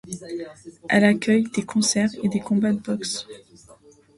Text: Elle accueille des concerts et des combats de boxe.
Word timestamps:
Elle 0.89 1.03
accueille 1.05 1.43
des 1.51 1.63
concerts 1.63 2.09
et 2.23 2.27
des 2.27 2.39
combats 2.39 2.73
de 2.73 2.79
boxe. 2.79 3.27